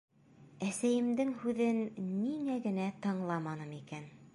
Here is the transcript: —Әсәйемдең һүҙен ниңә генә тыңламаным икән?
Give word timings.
—Әсәйемдең 0.67 1.35
һүҙен 1.43 1.83
ниңә 2.09 2.59
генә 2.67 2.89
тыңламаным 3.07 3.81
икән? 3.83 4.15